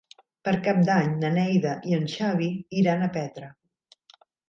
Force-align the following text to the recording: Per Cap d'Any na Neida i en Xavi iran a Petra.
Per 0.47 0.53
Cap 0.67 0.79
d'Any 0.87 1.11
na 1.25 1.31
Neida 1.35 1.75
i 1.91 1.95
en 1.99 2.09
Xavi 2.17 2.51
iran 2.83 3.05
a 3.11 3.15
Petra. 3.21 3.55